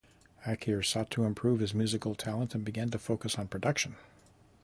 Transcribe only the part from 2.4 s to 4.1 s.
and began to focus on production.